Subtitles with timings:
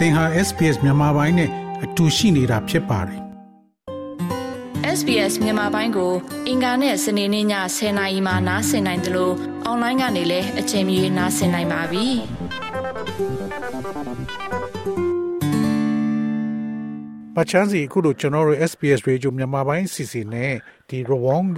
[0.00, 1.50] သင်ဟာ SPS မြန်မာပိုင်းနဲ့
[1.84, 3.20] အတူရှိနေတာဖြစ်ပါတယ်
[4.98, 6.12] SBS မြန်မာပိုင်းကို
[6.48, 7.46] အင်ကာနဲ့စနေနေ့ည
[7.76, 9.34] 10:00နာရီမှနားဆင်နိုင်တယ်လို့
[9.64, 12.06] အွန်လိုင်းကနေလည်းအချိန်မီနားဆင်နိုင်ပါပြီ။
[17.34, 20.52] ပချန်းစီအခုတို့ကျွန်တော်တို့ SBS Radio မြန်မာပိုင်းစီစဉ်နဲ့
[20.88, 21.48] ဒီ Rawong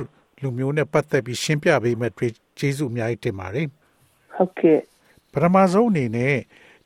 [0.43, 2.13] လူမျိုးနဲ့ပတ်သက်ပြီးရှင်းပြပေးမဲ့
[2.59, 3.67] ကျေးဇူးအများကြီးတင်ပါတယ်။
[4.35, 4.81] ဟုတ်ကဲ့
[5.33, 6.37] ပထမဆုံးအနေနဲ့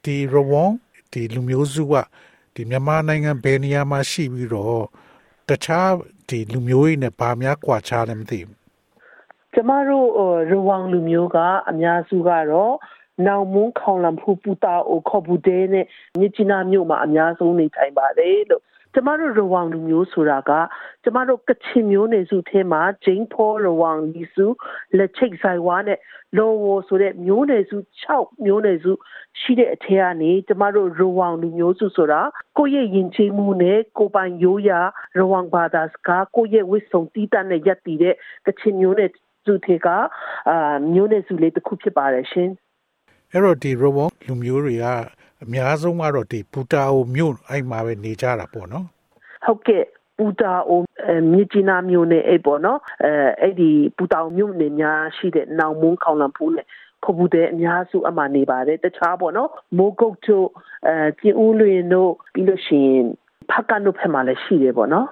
[0.05, 0.75] ဒီ Rawong
[1.16, 1.95] ဒီလူမျိုးစုက
[2.55, 4.84] ဒီမြန်မာနိုင်ငံဘယ်နေရာမှာရှိပြီးတော့
[5.48, 5.91] တခြား
[6.29, 8.57] ဒီလူမျိုးတွေနဲ့ဘာများကွာခြားလဲမသိဘူး
[9.55, 10.07] ကျမတို့
[10.51, 11.38] ရဝမ်လူမျိုးက
[11.71, 12.74] အများစုကတော့
[13.27, 15.84] နောင်မွန်းခေါင်လံဖူပူတာအိုခေါ်ဘူးတဲနဲ့
[16.19, 18.62] မြစ်ကြီးနားမြို့မှာအများဆုံးနေထိုင်ပါတယ်လို့
[18.97, 20.51] ကျမတို့ရဝမ်လူမျိုးဆိုတာက
[21.05, 24.47] ကျမတို့ကချင်မျိုးနယ်စုထဲမှာဂျိန်းဖောရဝမ်လီစု
[24.97, 25.99] လက်ချိတ်ဆိုင်ဝါနဲ့
[26.37, 27.77] လောဝဆိုတဲ့မျိုးနယ်စု
[28.11, 28.93] 6မျိုးနယ်စု
[29.41, 32.21] ရှိတဲ့အထက်ကနေကျမတို့ရဝမ်လူမျိုးစုဆိုတာ
[32.59, 34.80] ကိုယ့်ရဲ့ယဉ်ကျေးမှုနဲ့ကိုပိုင်ရိုးရာ
[35.19, 38.15] ရဝမ်ဘာသာစကားကိုယ့်ရဲ့ဝိစုံတီးတတ်နဲ့ရက်တည်တဲ့
[38.47, 39.10] ကချင်မျိုးနယ်
[39.47, 39.88] စုထေက
[40.49, 40.57] အာ
[40.93, 42.51] မျိုးနယ်စုလေးတစ်ခုဖြစ်ပါတယ်ရှင်
[43.33, 44.87] အဲ့တော့ဒီရဝမ်လူမျိုးတွေက
[45.42, 48.87] အများဆုံးကတော့ဒီပူတာအိုမြို့အဲ့မှာပဲနေကြတာပေါ့နော်
[49.46, 49.84] ဟုတ်ကဲ့
[50.18, 50.80] ပူတာအို
[51.32, 56.66] မြစ်ကြီးနားမြို့နယ်အဲ့ပေါ့နော်အဲအဲ့ဒီပူတာအိုမြို့နယ်များရှိတဲ့နောင်မုန်းခေါင်လံဖူးနဲ့
[57.04, 60.46] ခဘူးတဲ့အများစုအမှနေပါတယ်တခြားပေါ့နော်မိုးကုတ်တို့
[60.88, 63.04] အဲကျင်းဦးလွင်တို့ပြီးလို့ရှိရင်
[63.51, 65.09] ဖက်ကန်တို့ဖက်မှာလည်းရှိတယ်ပေါ့နော်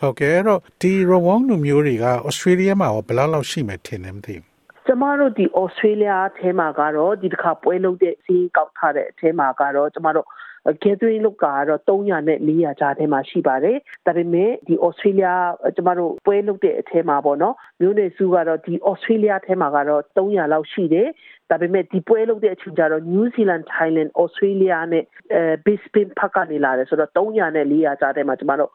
[0.00, 4.57] ဟုတ်ကဲ့အဲ့တော့ဒီရဝမ်လူမျိုးတွေကဩစတြေးလျမှာဘယ်လောက်လောက်ရှိမယ်ထင်တယ်မသိဘူး
[4.90, 10.26] ကျမတို့ဒီဩစတြေးလျအထဲမှာကတော့ဒီတစ်ခါပွဲလုပ်တဲ့စီးကောက်ထားတဲ့အထဲမှာကတော့ကျမတို့
[10.82, 15.32] gathering လုပ်တာကတော့300နဲ့400ကြားထဲမှာရှိပါတယ်ဒါပေမဲ့ဒီ Australia
[15.76, 21.08] ကျမတို့ပွဲလုပ်တဲ့အထဲမှာပေါ့နော်မျိုးနယ်စုကတော့ဒီ Australia ထဲမှာကတော့300လောက်ရှိတယ်
[21.50, 28.72] ဒါပေမဲ့ဒီပွဲလုပ်တဲ့အချိန်ကျတော့ New Zealand Thailand Australia နဲ့အဲ Brisbane ဖက်ကနေလာတယ်ဆိုတော့300နဲ့400ကြားထဲမှာကျမတို့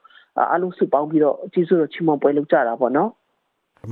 [0.53, 3.11] အလုံးစုပေါင်းပြီးတော့ကျေးဇူးတော်ချီးမွမ်းပွဲလုပ်ကြတာပေါ့နော်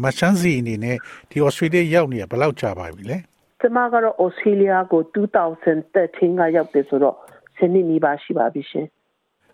[0.04, 0.98] မချန်းစီအနေနဲ့
[1.30, 3.18] ဒီ Australia ရောက်နေရဘယ်လောက်ကြာပါပြီလဲ
[3.62, 7.16] ကျမကတော့ Australia ကို2013ကရောက်တယ်ဆိုတော့
[7.58, 8.88] 10နှစ်နီးပါးရှိပါပြီရှင်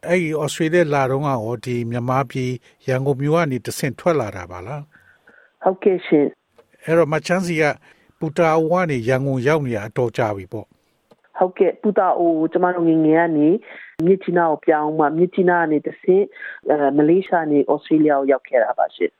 [0.07, 2.51] အဲ့ဒီဩစတြေးလျလာတော့ကရောဒီမြန်မာပြည်
[2.87, 4.83] ရန်ကုန်မြို့ကနေတဆင့်ထွက်လာတာပါလား
[5.63, 6.27] ဟုတ်ကဲ့ရှင်
[6.83, 7.63] အဲ့တော့မချန်းစီက
[8.19, 10.65] ပူတာအိုကနေရန်ကုန်ရောက်နေတာအတော်ကြာပြီပေါ့
[11.37, 13.47] ဟုတ်ကဲ့ပူတာအိုကျမတို့ငငယ်ကနေ
[14.05, 16.25] မြစ်ချီနာကိုပြောင်းမှမြစ်ချီနာကနေတဆင့်
[16.69, 19.11] အဲမလေးရှားနေဩစတြေးလျကိုရောက်ခဲ့တာပါရှင်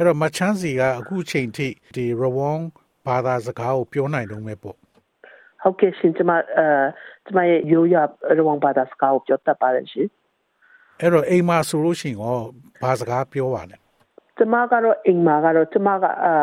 [0.00, 2.60] အဲ့တော့မချန်းစီကအခုချိန်ထိဒီရဝမ်
[3.06, 4.76] ဘာသာစကားကိုပြောနိုင်တော့မယ်ပေါ့
[5.62, 6.66] ဟုတ်ကဲ့ရှင်ကျမအဲ
[7.26, 7.96] ကျမရဲ့ရိုးရ
[8.38, 10.08] ရဝမ်ဘာသာစကားကိုပြောတတ်ပါတယ်ရှင်
[11.00, 12.38] အဲ့တော့အိမ်မှာဆိုလို့ရှိရင်ရော
[12.82, 13.76] ဘာစကားပြောပါလဲ
[14.38, 16.34] ကျမကတော့အိမ်မှာကတော့ကျမကအာ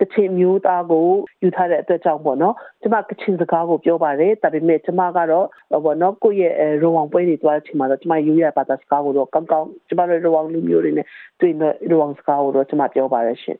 [0.00, 1.08] ကချင်မျိုးသားကို
[1.42, 5.46] ယူထားတဲ့အတွက်ကြောင့်ပေါ့နော်ကျမကချင်စကားကိုပြောပါတယ်ဒါပေမဲ့ကျမကတော့
[5.84, 11.06] ပေါ့နော်ကိုယ့်ရဲ့ရောင်ပွဲတွေသွားတဲ့အချိန်မှာတော့ကျမယူရပါတာစကားကိုတော့ကောင်းကောင်းကျမတို့ရောင်လူမျိုးတွေနဲ့
[11.40, 13.58] တွေ့တဲ့ရောင်စကားကိုတော့ကျမပြောပါတယ်ရှင်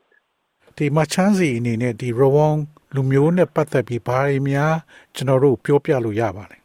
[0.77, 2.57] ဒီမချန်းစီအနေနဲ့ဒီရောင်
[2.95, 4.73] လူမျိုးနဲ့ပတ်သက်ပြီးဘာတွေများ
[5.15, 6.57] ကျွန်တော်တို့ပြောပြလို့ရပါလဲ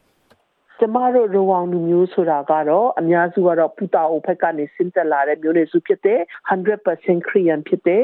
[0.79, 6.19] ကျမတို့ရောင်လူမျိုးဆိုတာကတော့အများစုကတော့ပူတာအိုဘက်ကနေဆင်းသက်လာတဲ့မျိုးနွယ်စုဖြစ်တဲ့
[6.49, 8.03] 100% Korean ဖြစ်တဲ့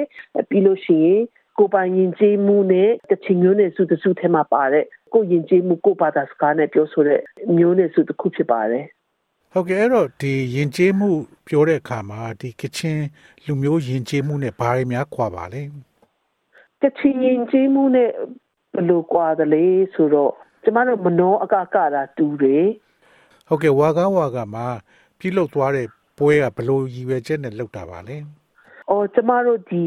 [0.49, 1.21] ပြီးလို့ရှိရင်
[1.59, 7.21] ကိုပိုင်ရင်ကျေးမှုနဲ့တချင်မျိုးနွယ်စုတစုထဲမှာပါတဲ့ကိုရင်ကျေးမှုကိုဘာသာစကားနဲ့ပြောဆိုတဲ့
[7.57, 8.85] မျိုးနွယ်စုတစ်ခုဖြစ်ပါတယ်
[9.53, 11.09] ဟုတ်ကဲ့အဲ့တော့ဒီယဉ်ကျေးမှု
[11.47, 12.99] ပြောတဲ့အခါမှာဒီကချင်
[13.45, 15.61] လူမျိုးယဉ်ကျေးမှုနဲ့ဘာတွေများခွာပါလဲ
[16.81, 18.09] ကချင်ရင်ကြီးမှုနဲ့
[18.75, 20.33] ဘယ်လိုကွာသလဲဆိုတော့
[20.63, 22.65] ကျမတို့မနောအကကတာတူတယ်
[23.47, 24.67] ဟုတ်ကဲ့ဝါကားဝါကားမှာ
[25.19, 25.87] ပြုလုပ်သွားတဲ့
[26.17, 28.17] ပွဲကဘယ်လိုရည်ရွယ်ချက်နဲ့လုပ်တာပါလဲ
[28.89, 29.83] အော်ကျမတို့ဒီ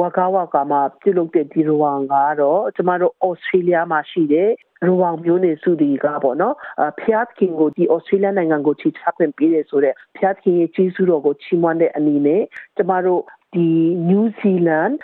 [0.00, 4.50] ဝါကားဝါကားမှာပြုလုပ်တဲ့ဒီရဝမ်ကတော့ကျမတို့ဩစတြေးလျမှာရှိတဲ့
[4.86, 6.54] ရဝမ်မျိုးနေစုဒီကပေါ့နော်
[7.00, 12.42] ဖျားခင်ကိုဒီဩစတြေးလျနိုင်ငံကိုချီချခွင့်ပေးတယ်ဆိုတော့ဖျားခင်ရဲ့ကြီးစုတော်ကိုချီးမွမ်းတဲ့အနေနဲ့
[12.76, 13.22] ကျမတို့
[13.54, 13.68] ဒီ
[14.10, 14.96] New Zealand,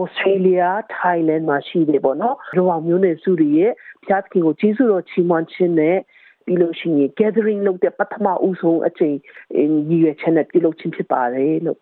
[0.00, 0.68] Australia,
[0.98, 3.72] Thailand မှာရှိတယ်ပေါ့နော်။ရောင်မျိုးနယ်စုတွေရဲ့
[4.04, 5.98] ဖျားသခင်ကိုကျေးဇူးတော်ချီးမွမ်းခြင်းနဲ့
[6.44, 9.16] ပြီးလို့ရှိရင် gathering လုပ်တဲ့ပထမဦးဆုံးအချိန်
[9.90, 11.80] ရည်ရွယ်ချက်နဲ့ပြုလုပ်ခြင်းဖြစ်ပါတယ်လို့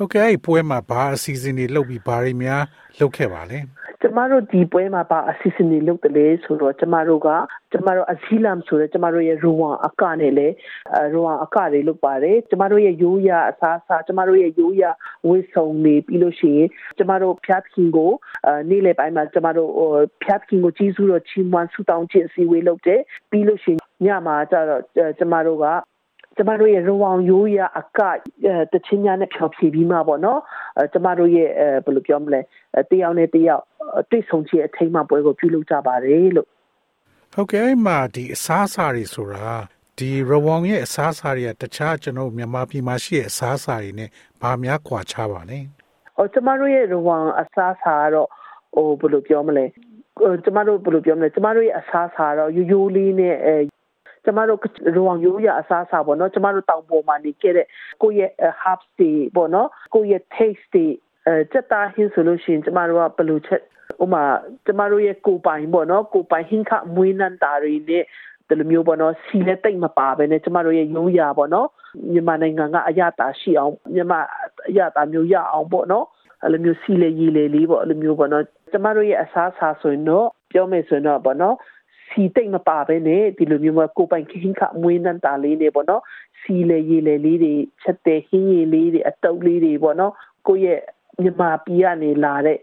[0.00, 2.62] ဟုတ်ကဲ့ပွဲမှာဘာအစီအစဉ်တွေလုပ်ပြီးဘာတွေများ
[3.00, 3.58] လုပ်ခဲ့ပါလဲ
[4.02, 7.28] ကျမတို့ဒီပွဲမှာပါအစီအစဉ်တွေလုပ်တယ်လေဆိုတော့ကျမတို့က
[7.72, 10.48] ကျမတို့အဇီလမ်ဆိုတဲ့ကျမတို့ရဲ့ရဝမ်အကနဲ့လေ
[11.12, 14.90] ရဝမ်အကတွေလုပ်ပါတယ်ကျမတို့ရဲ့ရိုးရာအစားအစာကျမတို့ရဲ့ရိုးရာ
[15.26, 16.68] ဝိဆုံနေပြီးလို့ရှိရင်
[16.98, 18.12] ကျမတို့ဖျားခင်ကို
[18.70, 19.70] နေ့လယ်ပိုင်းမှာကျမတို့
[20.24, 24.82] ဖျားခင်ကိုကြီးစုတော့ချီးမွမ်းဆုတောင်းခြင်းအစည်းအဝေးလုပ်တယ်ပြီးလို့ရှိရင်ညမှာကျတော့
[25.18, 25.66] ကျမတို့က
[26.38, 28.00] ကျမတို့ရဲ့ရဝောင်ရိုးရအက
[28.72, 30.40] တချင်းများနဲ့ဖြောဖြေပြီးမှပေါ့နော်
[30.92, 31.48] ကျမတို့ရဲ့
[31.84, 32.40] ဘယ်လိုပြောမလဲ
[32.90, 33.62] တယောက်နဲ့တယောက်
[34.10, 36.48] တွေ့ဆုံခြင်းအထိမ်းမှပွဲကိုပြုလုပ်ကြပါတယ်လို့
[37.34, 39.52] ဟုတ်ကဲ့အဲ့မှာဒီအစားအစာတွေဆိုတာ
[39.98, 45.58] ဒီရဝေါင်ရဲ့အစားအစာတွေကတခြားကျွန်တော်မြန်မာပြည်မှာရှိတဲ့အစားအစာတွေနဲ့ဘာများကွာခြားပါလဲ။
[46.16, 48.28] ဟိုကျမတို့ရဲ့ရဝေါင်အစားအစာကတော့
[48.74, 49.64] ဟိုဘယ်လိုပြောမလဲ။
[50.44, 53.56] ကျမတို့ဘယ်လိုပြောမလဲကျမတို့ရဲ့အစားအစာတော့ရိုးရိုးလေးနဲ့အဲ
[54.24, 54.58] ကျမတို့
[54.96, 57.66] ရဝေါင်ရိုးရအစားအစာပေါ့နော်ကျမတို့တောင်ပေါ်မှာနေခဲ့တဲ့
[58.02, 58.30] ကိုယ့်ရဲ့
[58.62, 60.86] herbs တွေပေါ့နော်ကိုယ့်ရဲ့ taste တွေ
[61.26, 63.62] အဲစက်သားဟင်းဆိုလို့ရှိရင်ကျမတို့ကဘယ်လိုချက်
[64.02, 64.22] ဥမာ
[64.66, 68.04] ကျမတို့ရဲ့ကိုပိုင်ပေါ့နော်ကိုပိုင်ဟင်းခမွေးနန်းတာတွေနဲ့
[68.48, 71.68] ဒီလိုမျိုးပေါ့နော်စီလည်းတိတ်မပါပဲနဲ့ကျမတို့ရဲ့ရိုးရာပေါ့နော်
[72.12, 74.20] မြန်မာနိုင်ငံကအရတာရှိအောင်မြန်မာ
[74.68, 76.06] အရတာမျိုးရအောင်ပေါ့နော်
[76.42, 81.56] အဲ့လိုမျိုးစီလေရည်လေလေးပေါ့အဲ့လိုမျိုးပေါ့နော်ကျမတို့ရဲ့အစားအစာဆိုရင်တော့ပြောမယ်ဆိုရင်တော့ပေါ့နော်
[82.10, 86.02] စီတိတ်မပါပဲနဲ့ဒီလိုမျိုးကိုပိုင်ခင်းခမွေးနန်းတာလေးတွေပေါ့နော်
[86.40, 90.12] စီလေရည်လေလေးတွေချက်တဲ့ဟင်းရည်လေးတွေအတုပ်လေးတွေပေါ့နော်
[90.46, 90.80] ကိုယ့်ရဲ့
[91.22, 92.58] မြန်မာပြည်ကနေလာတဲ့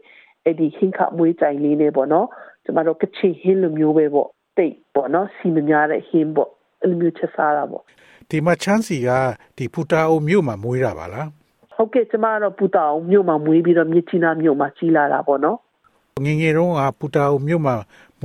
[0.45, 2.27] အဲ့ဒီဟင်းခမွေးကြိုင်လေးနဲ့ပေါ့နော်
[2.63, 6.49] ကျမတို့ကချင်ဟင်းလိုမျိုးပဲပေါ့တိတ်ပေါ့နော်စီမများတဲ့ဟင်းပေါ့
[6.81, 7.83] အဲ့လိုမျိုးချက်စားတာပေါ့
[8.29, 9.09] ဒီမှာချမ်းစီက
[9.57, 11.27] ဒီပူတာအိုမြို့မှာမွေးတာပါလား
[11.75, 15.57] ဟုတ်ကဲ့ကျမကတော့ပူတာအိုမြို့မှာမွေးပြီးတော့မြစ်ချီနာမြို့မှာကြီးလာတာပေါ့နော်
[16.25, 17.75] ငငယ်တုန်းကပူတာအိုမြို့မှာ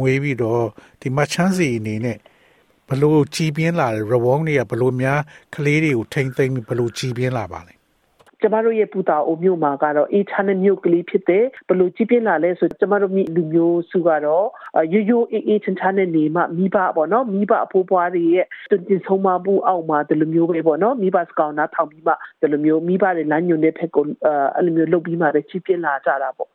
[0.01, 0.65] မွေးပြီးတော့
[1.03, 2.19] ဒီမှာချမ်းစီအနေနဲ့
[2.89, 5.21] ဘလို့ကြီးပြင်းလာတယ်ရဝုန်းတွေကဘလို့များ
[5.55, 7.75] ကလေးတွေကိုထိမ့်သိမ့်ဘလို့ကြီးပြင်းလာပါလဲ
[8.43, 14.47] ကျမတို့ရဲ့ပူတာအိုမြို့မှာကတော့အေးချမ်းတဲ့မြို့ကလေးဖြစ်တဲ့ဘလို့ကြည့်ပြလာလဲဆိုကျမတို့လူမျိုးစုကတော့
[14.93, 18.47] ရိုးရိုးအေးအေးချမ်းချမ်းနဲ့နေမှမိဘပေါ့နော်မိဘအဖိုးပွားတွေရဲ့
[18.89, 24.05] တင်ဆုံးမမှုအောက်မှာဒီလိုမျိုးပဲပေါ့နော်မိဘစကောင်နာထောင်ပြီးမှဒီလိုမျိုးမိဘတွေလမ်းညွန်တဲ့ဖက်ကို
[24.57, 26.51] အဲ့လိုမျိုးလုပ်ပြီးမှပဲကြည့်ပြလာကြတာပေါ့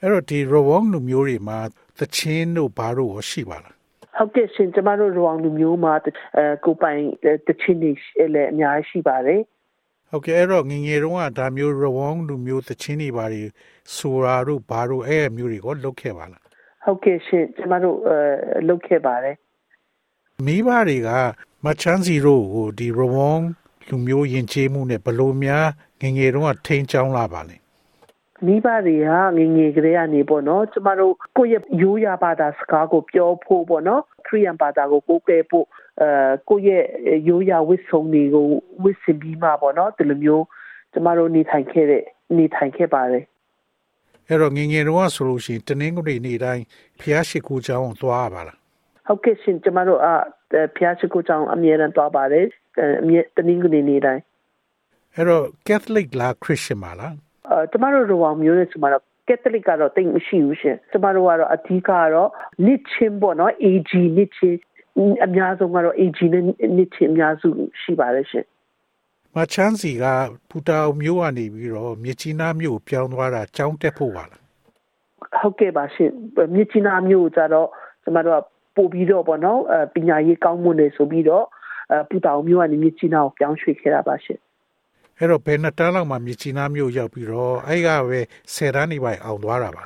[0.00, 1.58] အဲ့တော့ဒီရဝေါလူမျိုးတွေမှာ
[1.98, 3.74] သချင်းတို့ဘာတို့ရောရှိပါလား
[4.16, 5.94] ဟုတ်ကဲ့ရှင်ကျမတို့ရဝေါလူမျိုးမှာ
[6.36, 7.00] အဲကိုပိုင်
[7.46, 7.92] တချင်းတွေ
[8.34, 9.40] လည်းအများကြီးရှိပါတယ်
[10.10, 13.42] ဟုတ်ကဲ့အဲ့တော့ငငယ်တုန်းကဒါမျိုးရဝေါလူမျိုးသချင်းတွေဘာတွေ
[13.96, 16.42] ဆိုတာတို့ဘာတို့အဲ့အမျိုးတွေကိုလုတ်ခဲ့ပါလား
[16.84, 19.36] ဟုတ်ကဲ့ရှင်ကျမတို့အဲလုတ်ခဲ့ပါတယ်
[20.46, 21.10] မိဘတွေက
[21.64, 23.34] မချမ်းစီတို့ကိုဒီရဝေါ
[23.88, 25.66] လူမျိုးယဉ်ကျေးမှုနဲ့ဘလို့များ
[26.00, 27.56] ငငယ်တုန်းကထိန်းချောင်းလာပါလဲ
[28.44, 35.66] မိဘတွေကငငယ်ကလေးကနေပေါ့နော်ကျမတို့ကိုယ့်ရဲ့ရိုးရာဘာသာစကားကိုပြောဖို့ပေါ့နော်ခရီးယန်ဘာသာကိုကိုးကဲဖို့
[36.02, 36.08] အဲ
[36.48, 38.46] ကိုယ့်ရဲ့ရိုးရာဝတ်စုံတွေကို
[38.82, 40.44] ဝတ်ဆင်ပြီးမှပေါ့နော်ဒီလိုမျိုး
[40.92, 42.02] ကျမတို့နေထိုင်ခဲ့တဲ့
[42.36, 43.24] နေထိုင်ခဲ့ပါတယ်
[44.28, 46.64] အဲ့တော့ငငယ်တော့ဆိုလို့ရှိရင်တနင်္ဂနွေနေ့တိုင်း
[47.00, 48.58] ဖျားရှိခိုးကျောင်းသွားပါလား
[49.06, 50.10] ဟုတ်ကဲ့ရှင်ကျမတို့အ
[50.76, 52.46] ဖျားရှိခိုးကျောင်းအမြဲတမ်းသွားပါတယ်
[53.02, 54.22] အမြဲတနင်္ဂနွေနေ့တိုင်း
[55.14, 57.25] အဲ့တော့ Catholic လား Christian ပါလားအဲ
[57.70, 62.30] ကျမတို့ရောမျိုးနဲ့ကျမတို့ကက်သလစ်ကတော့တိတ်မရှိဘူးရှင်ကျမတို့ကတော့အဓိကကတော့
[62.66, 64.58] နစ်ချင်းပေါ့နော် AG နစ်ချင်း
[65.24, 66.42] အများဆုံးကတော့ AG နဲ့
[66.78, 67.48] နစ်ချင်းအများစု
[67.82, 68.44] ရှိပါတယ်ရှင်
[69.34, 70.04] မချန်းစီက
[70.50, 74.42] ပူတာမျိုးကနေပြီးတော့မြစ်ကြီးနားမြို့ပြောင်းသွားတာကြောင်းတက်ဖို့ပါလား
[75.40, 76.10] ဟုတ်ကဲ့ပါရှင်
[76.54, 77.68] မြစ်ကြီးနားမြို့ကြတော့
[78.04, 78.42] ကျမတို့က
[78.76, 79.60] ပို့ပြီးတော့ပေါ့နော်
[79.94, 81.44] ပညာရေးကောင်းမွန်နေဆိုပြီးတော့
[82.08, 84.38] ပူတာမျိုးကနေမြစ်ကြီးနားကိုပြောင်းရွှေ့ခဲ့တာပါရှင်
[85.18, 88.20] အဲ့တော့ဘယ်နှစ်တန်းလောက်မှမြချီနာမျိုးရောက်ပြီးတော့အဲ့ကပဲ
[88.54, 89.84] 10တန်းနေပိုင်အောင်သွားတာပါ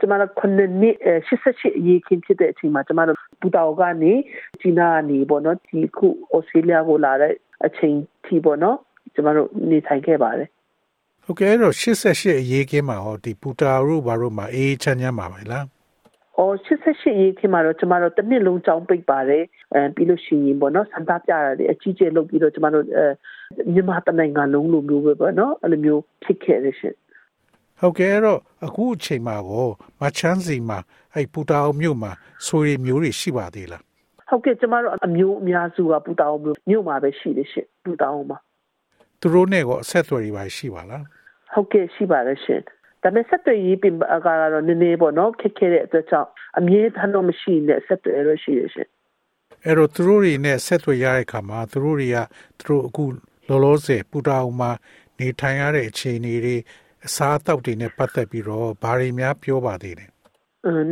[0.00, 0.96] ကျမတို့ခုနှစ်နှစ်
[1.38, 4.12] 88အရေးခင်းဖြစ်တဲ့အချိန်မှာကျမတို့ပူတောင်ကနေ
[4.60, 7.32] ချီနာကနေပေါ့နော်ဒီခုဩစတြေးလျကိုလာတဲ့
[7.66, 8.76] အချိန်ထိပေါ့နော်
[9.14, 10.48] ကျမတို့နေထိုင်ခဲ့ပါတယ်
[11.24, 15.66] ဟုတ်ကဲ့အဲ့တော့88အရေးခင်းမှာဟောဒီပူတာတို့ဘာတို့မှာအေးချမ်းချမ်းပါပဲလား
[16.38, 19.44] အော်88ရေးခင်မှာတော့ကျမတို့တစ်နှစ်လုံးကြောင်းပိတ်ပါတယ်
[19.74, 23.04] အဲပြီးလို့ရှိရင်ပေါ့နော်စံသားပြရတယ်အကြီးကျယ်လုပ်ပြီးတော့ကျမတို့အဲ
[23.72, 26.94] မြန်မာတနိုင်ငံလုံးလိုမျိုးပဲပေါ့နော်အဲ့လိုမျိုးဖြစ်ခဲ့ရရှင်
[27.80, 29.68] ဟုတ်ကဲ့အဲ့တော့အခုအချိန်မှာကို
[30.00, 30.78] မချမ်းစီမှာ
[31.14, 32.12] အဲ့ပူတာအောင်မြို့မှာ
[32.46, 33.82] ဆိုရီမျိုးတွေရှိပါသေးလား
[34.28, 38.38] ဟုတ်ကဲ့ကျမတို့အမျိုးအများစုကပူတာအောင်မြို့မြို့မှာပဲရှိတယ်ရှင်ပူတာအောင်မှာ
[39.20, 41.04] သူတို့နဲ့ကောအဆက်အသွယ်တွေပါရှိပါလား
[41.52, 42.60] ဟုတ်ကဲ့ရှိပါတယ်ရှင်
[43.02, 48.88] ဒါပေမဲ့ဆက်သွယ်ရေးပြင်ကတော့နည်းနည်းပေါ့နော်ခက်ခဲတဲ့အတွက်ကြောင့်အမြဲတမ်းတော့မရှိနဲ့ဆက်သွယ်ရရှိရရှင်
[49.64, 52.16] အဲ့တော့သူတို့တွေနဲ့ဆက်သွယ်ရတဲ့အခါမှာသူတို့တွေက
[52.58, 53.04] သူတို့အခု
[53.48, 54.70] လောလောဆယ်ပူတာအောင်မှာ
[55.18, 56.56] နေထိုင်ရတဲ့အခြေအနေတွေ
[57.06, 60.10] အစားအသောက်တွေနဲ့ပတ်သက်ပြီးတော့ဘာတွေများပြောပါသေးတယ်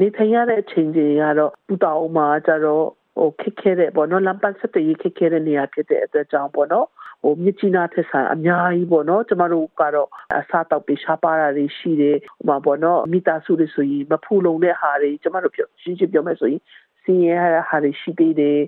[0.00, 2.86] နေထိုင်ရတဲ့အချိန်တွေကတော့ပူတာအောင်မှာကျတော့
[3.18, 6.86] ဟိုခက်ခဲတဲ့ပေါ့နော်လမ်းပန်းဆက်သွယ်ရေးခက်ခဲတဲ့နေရာဖြစ်တဲ့အတွက်ကြောင့်ပေါ့နော်
[7.22, 16.60] ဟိုမြစ်ကြီးနားထက်ဆန်အများကြီးပေါ့နော်ကျမတို့ကတော့အစားတောက်ပြီးရှားပါတာတွေရှိတယ်ဟိုမှာပေါ့နော်မိသားစုတွေဆိုရင်မဖူလုံတဲ့ဟာတွေကျမတို့ပြောရှင်းရှင်းပြောမယ်ဆိုရင်
[17.02, 17.36] စင်းရဲ
[17.68, 18.58] ဟာတွေရှိသေးတယ်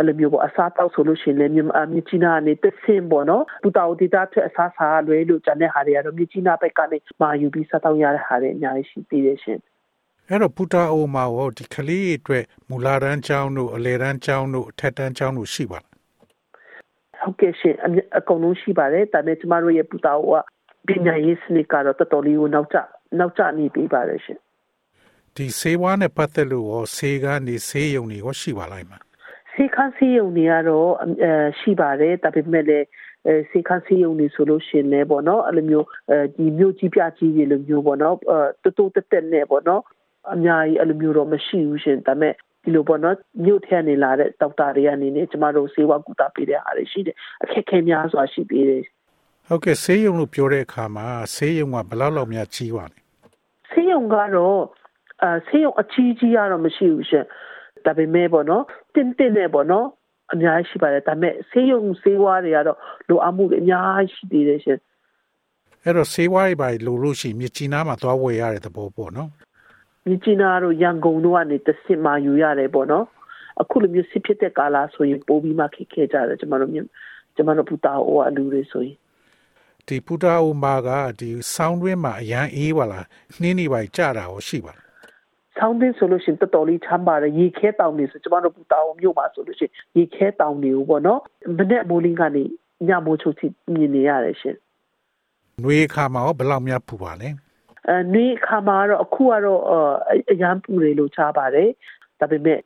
[0.00, 9.58] အဲ့လိုမျိုးပေါ့အစားတောက်ဆိုလို့ရှိရင်လည်းမြစ်ကြီးနားကနေတဆင်းပေါ့နော်ပူတာဒေတာထက်အစားစားလွဲလို့ကျန်တဲ့ဟာတွေကတော့မြစ်ကြီးနားဘက်ကနေမာယူပြီးစားတောက်ရတဲ့ဟာတွေအများကြီးရှိသေးတယ်ရှင်
[10.28, 15.80] အဲ့တော့ပူတာအိုမှာဟောဒီကလေးအတွက်မူလာတန်းကျောင်းတို့အလယ်တန်းကျောင်းတို့အထက်တန်းကျောင်းတို့ရှိပါ
[17.20, 17.74] ဟုတ်ကဲ့ရှင်
[18.18, 20.32] အကုန်လုံးရှိပါတယ်ဒါပေမဲ့ကျမတို့ရဲ့ပူတာက
[20.88, 22.78] ပညာရေးစနစ်ကတော့တော်တော်လေးကိုနောက်ကျ
[23.18, 24.38] နောက်ကျနေပြီပါတယ်ရှင်
[25.36, 28.98] ဒီဆေးဝါးနဲ့ပတ်သက်လို့ရောဆေးကနေဆေးရုံတွေရောရှိပါလိုက်မှာ
[29.52, 32.86] ဆေးခန်းဆေးရုံတွေကတော့အဲရှိပါတယ်ဒါပေမဲ့လည်း
[33.26, 39.82] အဲစေခန်းစီယုံနေဆိုလို့ရှင်လဲပေါ့နော်အဲ့လိုမျိုးအဲဒီမြို့ကြီးပြကြီးတွေလိုမျိုးပေါ့နော်အဲတိုးတိုးတက်တက်နဲ့ပေါ့နော်
[40.34, 48.84] အများကြီးအဲ့လိုမျိုးတော့မရှိဘူးရှင်ဒါပေမဲ့ဒီလိုပေါ့နော်မြို့ထဲနေလာတဲ့ဒေါက်တာတွေအနေနဲ့ကျမတို့စေဝါကူတာပေးတဲ့အားတွေရှိတယ်အခက်ခဲများစွာရှိသေးတယ်
[49.48, 52.98] ဟုတ်ကဲ့ဆေးရုံလို့ပြောတဲ့အခါမှာဆေးရုံကဘယ်လောက်လောက်များကြီးပါလဲ
[53.70, 54.58] ဆေးရုံကတော့
[55.22, 57.24] အဲဆေးရုံအကြီးကြီးကတော့မရှိဘူးရှင်
[57.86, 59.86] ဒါပေမဲ့ပေါ့နော်တင်းတင်းနဲ့ပေါ့နော်
[60.32, 64.78] အများကြီးရှိပါတယ်ဒါပေမဲ့ဆေးရုံဆေးဝါးတွေကတော့လိုအပ်မှုတွေအများကြီးရှိသေးတယ်ရှင်
[65.84, 69.28] အဲ့တော့ဆေးဝါးတွေပါလိုလို့ရှိမြကြီးနားမှာသွားဝယ်ရတဲ့သဘောပေါ့နော်
[70.06, 73.06] မြကြီးနားတို့ရန်ကုန်တို့ကနေတစ်စစ်မှယူရတယ်ပေါ့နော်
[73.60, 76.72] အခုလိုမျိုးစစ်ဖြစ်တဲ့ကာလဆိုရင်ပို့ပြီးမှခက်ခဲကြတယ်ကျွန်တော်တို့
[77.34, 78.96] ကျွန်တော်တို့ပူတာအိုအလူတွေဆိုရင်
[79.86, 80.88] ဒီပူတာအိုမှာက
[81.20, 83.06] ဒီဆောင်းတွင်းမှာအရန်အေးပါလား
[83.40, 84.89] နှင်းနေပါကြတာရောရှိပါလား
[85.58, 91.20] ဆောင်းတင်းဆိုလို့ရှိရင်တော်တော်လေးချမ်းပါတယ်ရေခဲတောင်နေဆိုကျမတို့ပူတာအောင်မြို့မှာဆိုလို့ရှိရင်ရေခဲတောင်နေဦးပေါ့နော်
[91.58, 92.44] မနေ့မိုးလင်းကနေ
[92.88, 94.56] ညမိုးချုပ်ထိမြင်နေရတယ်ရှင်
[95.64, 97.28] နွေခါမှာရောဘယ်လောက်များပူပါလဲ
[97.88, 99.60] အဲနွေခါမှာတော့အခုကတော့
[100.32, 101.68] အရန်ပူတယ်လို့ချပါတယ်
[102.20, 102.58] ဒါပေမဲ့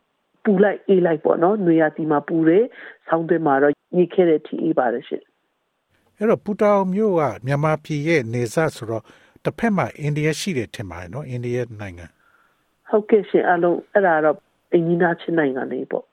[0.44, 2.64] ပူလိုက်အေးလိုက်ပေါ့နော်နွေရာသီမှာပူတယ်
[3.08, 5.22] ဆောင်းတင်းမှာတော့ရေခဲတဲ့ထိအေးပါတယ်ရှင်
[6.16, 9.02] အဲ့တော့ပူတာအောင်မြို့ကမြန်မာပြည်ရဲ့နေဆက်ဆိုတော့
[9.44, 12.06] တစ်ဖက်မှာအိန္ဒိယရှိတယ်ထင်ပါတယ်နော်အိန္ဒိယနိုင်ငံ
[12.94, 14.36] ဟုတ်ကဲ့ရှင်အလုံးအဲ့ဒါတော့
[14.72, 16.06] အင်ဂျင်နာချင်းနိုင်ငံလေးပေါ့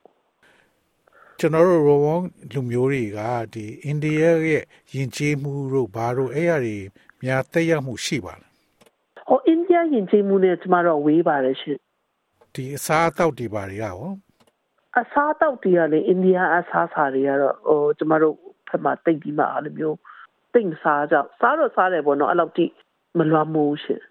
[1.38, 2.22] ကျွန်တော်တို့ရောဝန်
[2.52, 3.20] လူမျိုးတွေက
[3.54, 4.62] ဒီအိန္ဒိယရဲ့
[4.94, 6.78] ယဉ်ကျေးမှုတို့ဘာတို့အဲ့ရတွေ
[7.24, 8.50] များတက်ရောက်မှုရှိပါလား။
[9.28, 11.78] ဟောအိန္ဒိယယဉ်ကျေးမှုနဲ့ကျမတို့ဝေးပါတယ်ရှင်။
[12.54, 13.96] ဒီအစားအသောက်တွေဘာတွေကရော
[14.98, 18.34] အစားအသောက်တွေကလည်းအိန္ဒိယအစားအစာတွေကတော့ဟိုကျမတို့
[18.68, 19.98] ဖက်မှာတိတ်ပြီးမှအဲ့လိုမျိုး
[20.52, 22.66] တိတ်စားကြစားတော့စားတယ်ပေါ့နော်အဲ့လောက်တိ
[23.18, 24.02] မလွမ်းမိုးရှင်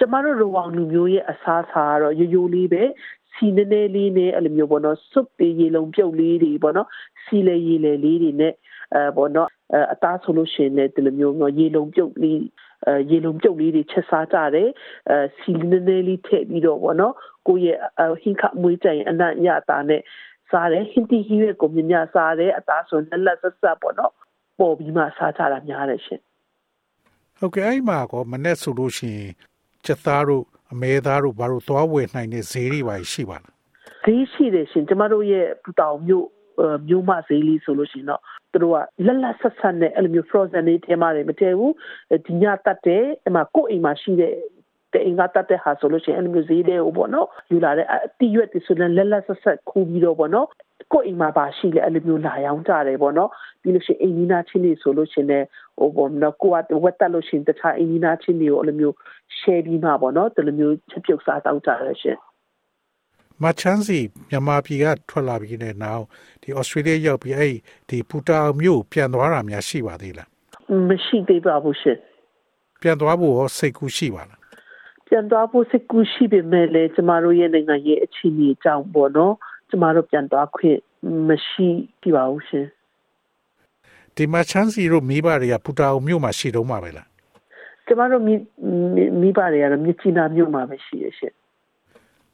[0.00, 2.82] ကျမတို့ရဝေါလူမျိုးရဲ့အစားအစာကတော့ရိုးရိုးလေးပဲ
[3.34, 6.88] စီနည်းနည်းလေးနဲ့အဲ့လိုမျိုးပေါ့နော်စွပ်ပေးရေလုံးပြုတ်လေးတွေပေါ့နော်
[7.24, 8.54] စီလေရေလေလေးတွေနဲ့
[8.94, 9.48] အဲပေါ့နော်
[9.92, 12.40] အသားဆိုလို့ရှိရင်လည်းဒီလိုမျိုးနော်ရေလုံးပြုတ်လေး
[12.86, 14.68] အဲရေလုံးပြုတ်လေးတွေချက်စားကြတယ်
[15.10, 17.14] အဲစီနည်းနည်းလေးထည့်ပြီးတော့ပေါ့နော်
[17.48, 20.02] ကိုယ့်ရဲ့ဟင်းခမွေးကြရင်အနံ့ရတာနဲ့
[20.50, 24.12] စားတယ်ဟင်းတီဟီရဲ့ကိုမြညာစားတယ်အသားဆိုလက်လက်ဆက်ဆက်ပေါ့နော်
[24.58, 26.20] ပေါ်ပြီးမှစားကြတာများတယ်ရှင်
[27.38, 29.32] ဟုတ်ကဲ့အဲ့မှာကောမနဲ့ဆိုလို့ရှိရင်
[29.86, 33.54] ချက်သားတို့အမဲသားတို့ဘာလို့သွားဝယ်နိုင်တဲ့ဈေးတွေပါရှိပါလား
[34.04, 36.26] ဈေးရှိတယ်ရှင်ကျမတို့ရဲ့ပူတောင်မြို့
[36.88, 38.20] မြို့မဈေးလေးဆိုလို့ရှိရင်တော့
[38.52, 41.74] သူတို့ကလက်လက်ဆက်ဆက်နဲ့အဲ့လိုမျိုး frozen တွေထဲမှာတွေမတည့်ဘူး
[42.26, 44.34] ဒီညတတ်တယ်အမှကိုယ့်အိမ်မှာရှိတဲ့
[44.92, 50.48] တဲ့အင်္ဂါတတ်တဲ့ဟာဆိုလို့ရှိရင်အဲ့လိုမျိုးဈေးလေးကိုပေါ့နော်ယူလာတဲ့အတီးရွက်တွေဆိုရင်လက်လက်ဆက်ဆက်ခူးပြီးတော့ပေါ့နော်
[50.92, 53.30] ကိုယ့်အိမ်မှာပါရှိလေအဲ့လိုမျိုးလာရောင်းကြတယ်ပေါ့နော်
[53.62, 55.44] ပြီးလို့ရှိရင်အိမ်နီးနားချင်းတွေဆိုလို့ရှိရင်
[55.78, 58.94] ဟိုပေါ့နော်ကိုကဝက်တက်လို့ရှိရင်တခြားအိမ်နီးနားချင်းတွေကိုအဲ့လိုမျိုး
[59.38, 62.18] share ပြီးမှပေါ့နော်ဒီလိုမျိုးချက်ပြုတ်စားတောက်ကြရရှင်
[63.42, 66.04] မချန်းစီမြန်မာပြည်ကထွက်လာပြီးတဲ့နောက်
[66.42, 67.54] ဒီဩစတြေးလျရောက်ပြီးအဲ့
[67.88, 70.28] ဒီပူတာမြို့ပြန်သွားတာများရှိပါသေးလား
[70.88, 71.98] မရှိသေးပါဘူးရှင်
[72.80, 74.39] ပြန်သွားဖို့ရောစိတ်ကူးရှိပါလား
[75.10, 79.34] ပြန်သွားဖို့စိတ်ကူးရှိပေမဲ့လည်းကျမတို့ရဲ့နိုင်ငံရဲ့အခြေအနေအကြောင်းပေါ့နော်
[79.70, 80.78] ကျမတို့ပြန်သွားခွင့်
[81.28, 81.68] မရှိ
[82.02, 82.66] ပြပါဘူးရှင်
[84.16, 87.08] ဒီမှာချမ်းစီတို့မိဘတွေကပူတာအောင်မြို့မှာရှိတော့မှာပဲလား
[87.86, 88.34] ကျမတို့မိ
[89.20, 91.34] မိဘတွေကတော့မြချီနာမြို့မှာပဲရှိရရှင်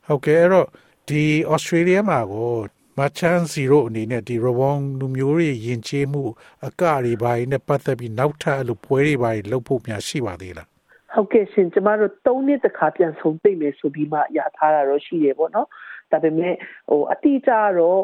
[0.07, 0.67] ဟုတ်ကဲ့အဲ့တော့
[1.09, 2.53] ဒီဩစတြေးလျမှာကို
[2.99, 6.23] မချန်စီရိုအနေနဲ့ဒီရဝေါလူမျိုးတွေယဉ်ကျေးမှု
[6.67, 10.69] အကတွေဘာတွေနဲ့ပတ်သက်ပြီးနောက်ထပ်အဲ့လိုပွဲတွေဘာတွေလုပ်ဖို့များရှိပါသေးလား
[11.17, 15.69] ဟုတ်ကဲ့ရှင်ကျမတို့၃နှစ်တခါပြန်ဆုံးသိမ့်မယ်ဆိုပြီးမှရထားတာတော့ရှိတယ်ပေါ့နော်
[16.13, 16.55] ဒါပေမဲ့
[16.89, 18.01] ဟိုအတိအကျတော့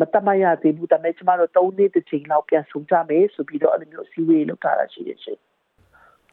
[0.00, 5.38] မတမရသေးဘူးဒါပေမဲ့ကျမတို့၃နှစ်တစ်ချိန်လောက်ပြန်ဆုံးကြမယ်ဆိုပြီးတော့အဲ့လိုမျိုးအစည်းအဝေးလုပ်ထားတာရှိတယ်ရှင်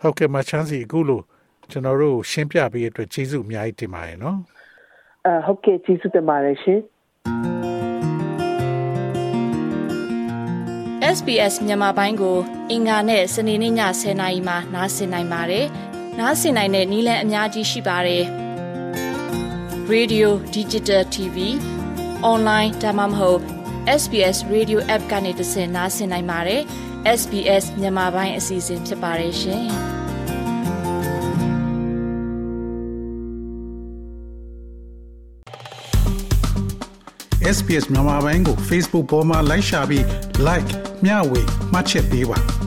[0.02, 1.24] ဟုတ်ကဲ့မချမ်းစီအခုလို့
[1.72, 4.40] ကျွန်တော်တို့ရှင်းပြပေးရတဲ့အတွက်ကျေးဇူးအများကြီးတင်ပါတယ်နော်
[5.26, 6.80] အဲဟုတ်ကဲ့ကျေးဇူးတင်ပါတယ်ရှင်
[11.16, 12.38] SBS မြန်မာပိုင်းကို
[12.72, 15.68] အင်ကာနဲ့စနေနေ့ည10:00နာရီမှနားဆင်နိုင်ပါတယ်။
[16.20, 18.24] နားဆင်နိုင်တဲ့နည်းလမ်းအများကြီးရှိပါတယ်။
[19.94, 21.38] Radio Digital TV
[22.32, 23.40] Online ဒါမှမဟုတ်
[24.02, 26.62] SBS Radio App ကနေတဆင့်နားဆင်နိုင်ပါတယ်။
[27.20, 29.66] SBS မြန်မာပိုင်းအစီအစဉ်ဖြစ်ပါတယ်ရှင်။
[37.56, 40.04] SPS မြန်မာပိုင်းကို Facebook ပေါ်မှာ like ရှာပြီး
[40.48, 40.70] like
[41.06, 41.42] မျှဝေ
[41.74, 42.63] မှတ်ချက်ပေးပါ